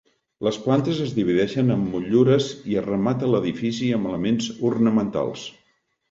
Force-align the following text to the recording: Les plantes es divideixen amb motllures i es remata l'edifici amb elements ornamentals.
Les 0.45 0.55
plantes 0.61 0.99
es 1.01 1.11
divideixen 1.17 1.67
amb 1.73 1.91
motllures 1.95 2.47
i 2.71 2.77
es 2.81 2.85
remata 2.87 3.29
l'edifici 3.33 3.91
amb 3.99 4.09
elements 4.13 4.49
ornamentals. 4.71 5.45